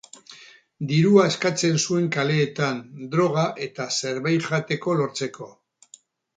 Dirua 0.91 1.25
eskatzen 1.31 1.77
zuen 1.83 2.09
kaleetan, 2.17 2.81
droga 3.13 3.45
eta 3.69 3.89
zerbait 4.01 4.51
jateko 4.51 4.99
lortzeko. 5.05 5.55